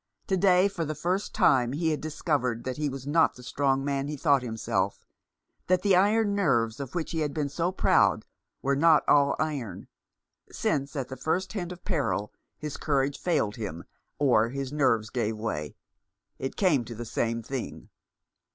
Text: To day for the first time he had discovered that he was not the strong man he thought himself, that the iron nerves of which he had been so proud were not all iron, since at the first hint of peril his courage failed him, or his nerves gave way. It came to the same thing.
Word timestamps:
To 0.25 0.35
day 0.35 0.67
for 0.67 0.83
the 0.83 0.95
first 0.95 1.31
time 1.31 1.73
he 1.73 1.91
had 1.91 2.01
discovered 2.01 2.63
that 2.63 2.77
he 2.77 2.89
was 2.89 3.05
not 3.05 3.35
the 3.35 3.43
strong 3.43 3.85
man 3.85 4.07
he 4.07 4.17
thought 4.17 4.41
himself, 4.41 5.05
that 5.67 5.83
the 5.83 5.95
iron 5.95 6.33
nerves 6.33 6.79
of 6.79 6.95
which 6.95 7.11
he 7.11 7.19
had 7.19 7.35
been 7.35 7.49
so 7.49 7.71
proud 7.71 8.25
were 8.63 8.75
not 8.75 9.07
all 9.07 9.35
iron, 9.37 9.87
since 10.51 10.95
at 10.95 11.09
the 11.09 11.17
first 11.17 11.53
hint 11.53 11.71
of 11.71 11.85
peril 11.85 12.33
his 12.57 12.77
courage 12.77 13.19
failed 13.19 13.57
him, 13.57 13.83
or 14.17 14.49
his 14.49 14.73
nerves 14.73 15.11
gave 15.11 15.37
way. 15.37 15.75
It 16.39 16.55
came 16.55 16.83
to 16.85 16.95
the 16.95 17.05
same 17.05 17.43
thing. 17.43 17.89